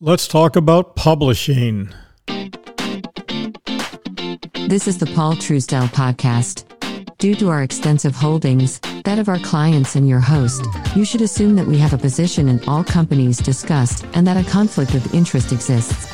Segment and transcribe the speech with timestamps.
[0.00, 1.88] Let's talk about publishing.
[4.66, 6.64] This is the Paul Truesdell podcast.
[7.18, 11.54] Due to our extensive holdings, that of our clients and your host, you should assume
[11.54, 15.52] that we have a position in all companies discussed and that a conflict of interest
[15.52, 16.06] exists.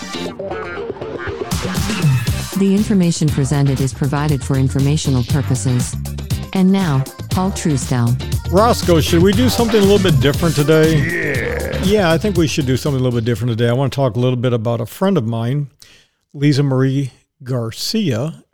[2.59, 5.97] The information presented is provided for informational purposes.
[6.53, 8.53] And now, Paul Truesdell.
[8.53, 10.99] Roscoe, should we do something a little bit different today?
[10.99, 11.50] Yeah.
[11.85, 13.69] Yeah, I think we should do something a little bit different today.
[13.69, 15.71] I want to talk a little bit about a friend of mine,
[16.33, 17.11] Lisa Marie
[17.43, 18.45] Garcia,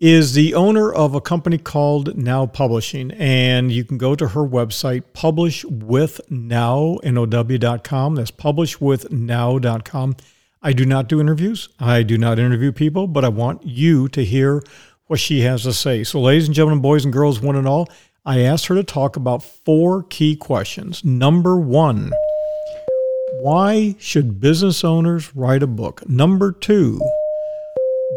[0.00, 3.12] is the owner of a company called Now Publishing.
[3.12, 8.14] And you can go to her website, publishwithnow.com.
[8.16, 10.16] That's publishwithnow.com.
[10.60, 11.68] I do not do interviews.
[11.78, 14.60] I do not interview people, but I want you to hear
[15.06, 16.02] what she has to say.
[16.02, 17.88] So, ladies and gentlemen, boys and girls, one and all,
[18.24, 21.04] I asked her to talk about four key questions.
[21.04, 22.12] Number one,
[23.40, 26.08] why should business owners write a book?
[26.08, 27.00] Number two,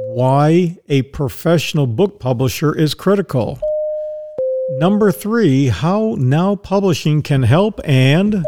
[0.09, 3.59] why a professional book publisher is critical.
[4.79, 7.79] Number three, how now publishing can help.
[7.85, 8.45] And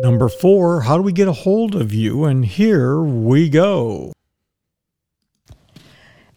[0.00, 2.24] number four, how do we get a hold of you?
[2.24, 4.12] And here we go.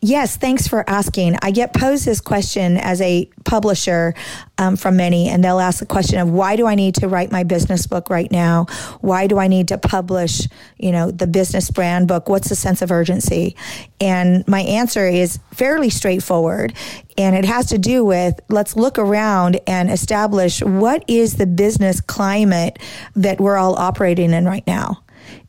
[0.06, 1.38] Yes, thanks for asking.
[1.42, 4.14] I get posed this question as a publisher
[4.58, 7.32] um, from many, and they'll ask the question of why do I need to write
[7.32, 8.66] my business book right now?
[9.00, 10.46] Why do I need to publish,
[10.78, 12.28] you know, the business brand book?
[12.28, 13.56] What's the sense of urgency?
[14.02, 16.74] And my answer is fairly straightforward,
[17.18, 22.02] and it has to do with let's look around and establish what is the business
[22.02, 22.78] climate
[23.16, 25.02] that we're all operating in right now,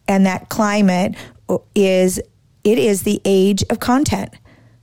[0.07, 1.17] and that climate
[1.75, 2.21] is
[2.63, 4.33] it is the age of content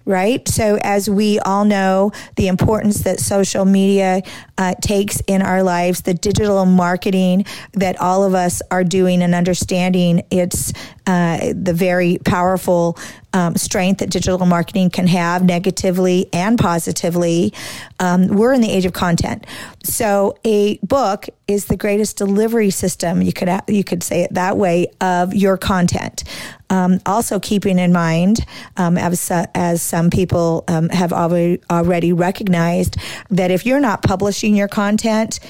[0.06, 0.48] right?
[0.48, 4.22] So, as we all know, the importance that social media
[4.58, 9.34] uh, takes in our lives, the digital marketing that all of us are doing and
[9.34, 10.74] understanding, it's
[11.08, 12.98] uh, the very powerful
[13.34, 17.54] um, strength that digital marketing can have negatively and positively.
[18.00, 19.45] Um, we're in the age of content,
[19.84, 23.22] so a book is the greatest delivery system.
[23.22, 26.23] You could you could say it that way of your content.
[26.72, 28.45] Um, also, keeping in mind,
[28.78, 32.95] um, as, as some people um, have already, already recognized,
[33.30, 35.42] that if you're not publishing your content,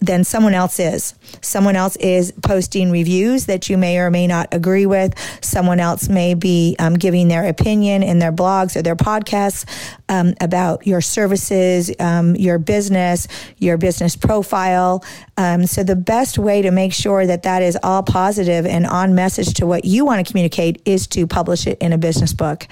[0.00, 1.14] then someone else is.
[1.42, 5.14] Someone else is posting reviews that you may or may not agree with.
[5.42, 9.64] Someone else may be um, giving their opinion in their blogs or their podcasts
[10.08, 13.28] um, about your services, um, your business,
[13.58, 15.04] your business profile.
[15.36, 19.14] Um, so, the best way to make sure that that is all positive and on
[19.14, 22.66] message to what you want to communicate is to publish it in a business book.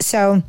[0.00, 0.42] So,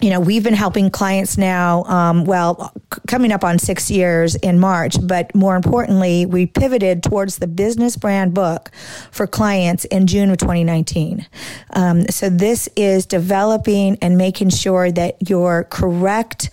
[0.00, 4.34] you know, we've been helping clients now, um, well, c- coming up on six years
[4.36, 8.70] in March, but more importantly, we pivoted towards the business brand book
[9.10, 11.26] for clients in June of 2019.
[11.74, 16.50] Um, so this is developing and making sure that your correct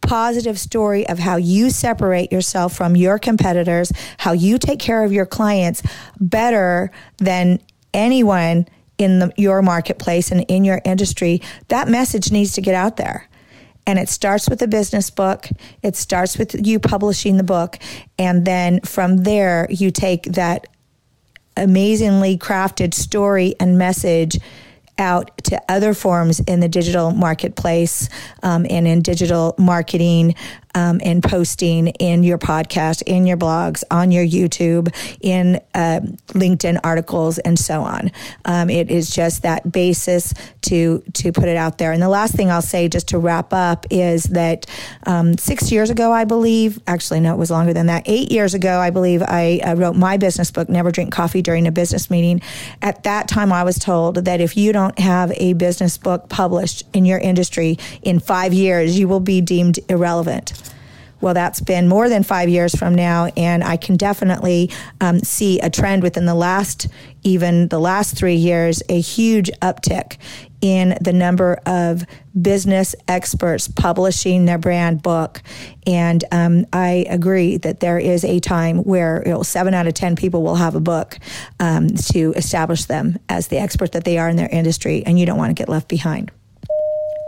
[0.00, 5.12] positive story of how you separate yourself from your competitors, how you take care of
[5.12, 5.82] your clients
[6.20, 7.60] better than
[7.94, 8.66] anyone
[9.02, 13.28] in the, your marketplace and in your industry, that message needs to get out there.
[13.86, 15.48] And it starts with a business book.
[15.82, 17.78] It starts with you publishing the book.
[18.18, 20.68] And then from there, you take that
[21.56, 24.38] amazingly crafted story and message
[24.98, 28.08] out to other forms in the digital marketplace
[28.42, 30.34] um, and in digital marketing
[30.74, 36.80] um, and posting in your podcast, in your blogs, on your YouTube, in uh, LinkedIn
[36.84, 38.10] articles, and so on.
[38.44, 41.92] Um, it is just that basis to to put it out there.
[41.92, 44.66] And the last thing I'll say, just to wrap up, is that
[45.06, 48.04] um, six years ago, I believe, actually no, it was longer than that.
[48.06, 51.66] Eight years ago, I believe, I uh, wrote my business book, "Never Drink Coffee During
[51.66, 52.40] a Business Meeting."
[52.80, 56.84] At that time, I was told that if you don't have a business book published
[56.92, 60.61] in your industry in five years, you will be deemed irrelevant.
[61.22, 65.60] Well, that's been more than five years from now, and I can definitely um, see
[65.60, 66.88] a trend within the last,
[67.22, 70.16] even the last three years, a huge uptick
[70.60, 72.04] in the number of
[72.40, 75.42] business experts publishing their brand book.
[75.86, 79.94] And um, I agree that there is a time where you know, seven out of
[79.94, 81.18] 10 people will have a book
[81.60, 85.26] um, to establish them as the expert that they are in their industry, and you
[85.26, 86.32] don't want to get left behind.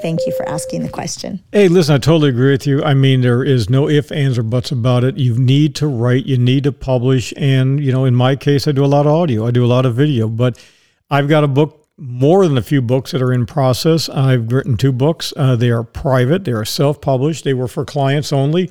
[0.05, 1.43] Thank you for asking the question.
[1.51, 2.85] Hey, listen, I totally agree with you.
[2.85, 5.17] I mean, there is no ifs, ands, or buts about it.
[5.17, 7.33] You need to write, you need to publish.
[7.39, 9.67] And, you know, in my case, I do a lot of audio, I do a
[9.67, 10.63] lot of video, but
[11.11, 14.11] I've got a book, more than a few books that are in process.
[14.11, 15.33] I've written two books.
[15.39, 18.71] Uh, they are private, they are self published, they were for clients only.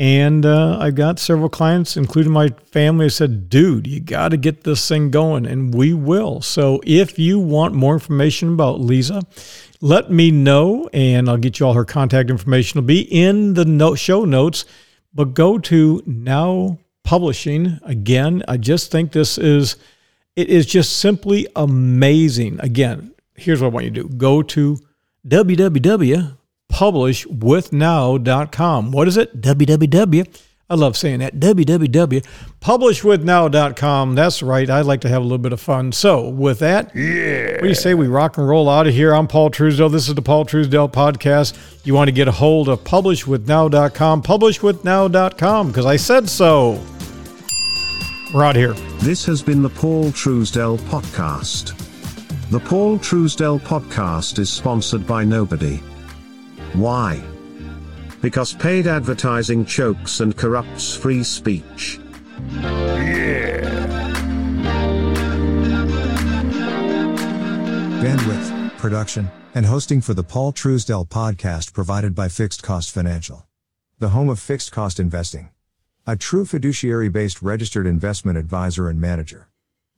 [0.00, 4.38] And uh, I've got several clients, including my family, who said, dude, you got to
[4.38, 6.40] get this thing going, and we will.
[6.40, 9.20] So if you want more information about Lisa,
[9.82, 12.78] let me know, and I'll get you all her contact information.
[12.78, 14.64] It'll be in the note, show notes,
[15.12, 17.78] but go to Now Publishing.
[17.82, 19.76] Again, I just think this is,
[20.34, 22.58] it is just simply amazing.
[22.60, 24.78] Again, here's what I want you to do go to
[26.80, 28.92] www.publishwithnow.com.
[28.92, 29.40] What is it?
[29.40, 30.40] www.
[30.68, 31.40] I love saying that.
[31.40, 32.24] www.
[32.60, 34.14] www.publishwithnow.com.
[34.14, 34.70] That's right.
[34.70, 35.90] I'd like to have a little bit of fun.
[35.90, 37.54] So, with that, yeah.
[37.54, 39.12] what do you say we rock and roll out of here?
[39.12, 39.90] I'm Paul Truesdell.
[39.90, 41.58] This is the Paul Truesdell podcast.
[41.84, 46.80] You want to get a hold of publishwithnow.com, publishwithnow.com, because I said so.
[48.32, 48.74] We're out here.
[49.00, 51.76] This has been the Paul Truesdell podcast.
[52.50, 55.80] The Paul Truesdell podcast is sponsored by nobody.
[56.74, 57.22] Why?
[58.20, 61.98] Because paid advertising chokes and corrupts free speech.
[62.52, 63.50] Yeah.
[68.00, 73.46] Bandwidth, production, and hosting for the Paul Truesdell podcast provided by Fixed Cost Financial.
[73.98, 75.50] The home of fixed cost investing.
[76.06, 79.48] A true fiduciary based registered investment advisor and manager.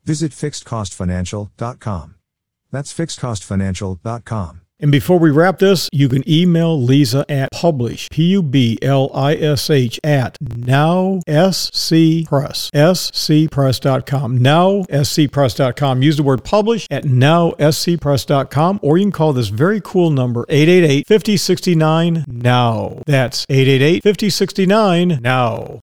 [0.05, 2.15] Visit fixedcostfinancial.com.
[2.73, 4.62] That's fixedcostfinancial.com.
[4.83, 9.11] And before we wrap this, you can email Lisa at publish, P U B L
[9.15, 14.39] I S H, at now SC Press, scpress.com.
[14.39, 16.03] Now scpress.com.
[16.03, 20.45] Use the word publish at now scpress.com, or you can call this very cool number
[20.49, 23.03] 888 5069 now.
[23.07, 25.81] That's 888 5069 now.